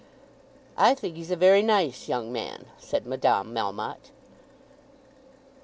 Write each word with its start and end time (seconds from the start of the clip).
"I 0.77 0.95
think 0.95 1.15
he's 1.15 1.29
a 1.29 1.35
very 1.35 1.61
nice 1.61 2.09
young 2.09 2.31
man," 2.33 2.65
said 2.79 3.05
Madame 3.05 3.53
Melmotte. 3.53 4.09